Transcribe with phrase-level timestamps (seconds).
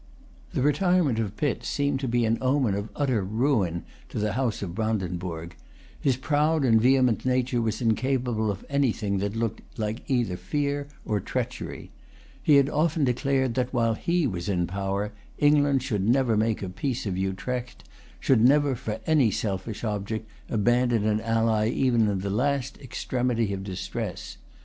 [0.53, 4.63] The retirement of Pitt seemed to be an omen of utter ruin to the House
[4.63, 5.55] of Brandenburg.
[5.99, 11.19] His proud and vehement nature was incapable of anything that looked like either fear or
[11.19, 11.91] treachery.
[12.41, 16.69] He had often declared that, while he was in power, England should never make a
[16.69, 17.83] peace of Utrecht,
[18.19, 23.63] should never, for any selfish object, abandon an ally even in the last extremity of
[23.63, 24.37] distress.